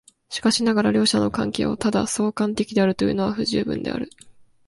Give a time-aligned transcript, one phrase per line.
[0.29, 4.09] しかしながら両者の関係をただ相関的であるというのは不十分である。